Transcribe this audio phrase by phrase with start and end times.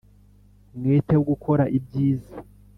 [0.73, 2.35] Umwete wo gukora ibyiza